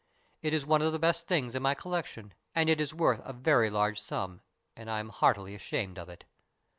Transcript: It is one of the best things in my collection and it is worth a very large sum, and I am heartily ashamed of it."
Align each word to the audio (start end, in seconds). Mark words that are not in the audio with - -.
It 0.41 0.51
is 0.55 0.65
one 0.65 0.81
of 0.81 0.91
the 0.93 0.97
best 0.97 1.27
things 1.27 1.53
in 1.53 1.61
my 1.61 1.75
collection 1.75 2.33
and 2.55 2.71
it 2.71 2.81
is 2.81 2.91
worth 2.91 3.21
a 3.23 3.33
very 3.33 3.69
large 3.69 4.01
sum, 4.01 4.41
and 4.75 4.89
I 4.89 4.99
am 4.99 5.09
heartily 5.09 5.53
ashamed 5.53 5.99
of 5.99 6.09
it." 6.09 6.23